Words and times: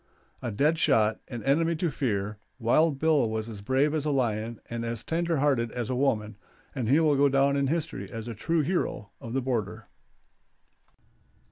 A 0.41 0.49
dead 0.49 0.79
shot, 0.79 1.19
an 1.27 1.43
enemy 1.43 1.75
to 1.75 1.91
fear, 1.91 2.39
Wild 2.57 2.97
Bill 2.97 3.29
was 3.29 3.47
as 3.47 3.61
brave 3.61 3.93
as 3.93 4.03
a 4.03 4.09
lion 4.09 4.59
and 4.67 4.83
as 4.83 5.03
tender 5.03 5.37
hearted 5.37 5.71
as 5.73 5.91
a 5.91 5.95
woman, 5.95 6.37
and 6.73 6.89
he 6.89 6.99
will 6.99 7.15
go 7.15 7.29
down 7.29 7.55
in 7.55 7.67
history 7.67 8.11
as 8.11 8.27
a 8.27 8.33
true 8.33 8.61
hero 8.63 9.11
of 9.21 9.33
the 9.33 9.43
border. 9.43 9.89